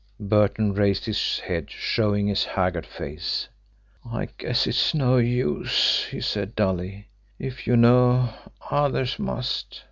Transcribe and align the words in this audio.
Burton 0.19 0.73
raised 0.73 1.05
his 1.05 1.37
head, 1.41 1.69
showing 1.69 2.25
his 2.25 2.43
haggard 2.43 2.87
face. 2.87 3.47
"I 4.03 4.29
guess 4.39 4.65
it's 4.65 4.95
no 4.95 5.17
use," 5.17 6.05
he 6.07 6.21
said 6.21 6.55
dully. 6.55 7.09
"If 7.37 7.67
you 7.67 7.77
know, 7.77 8.33
others 8.71 9.19
must. 9.19 9.79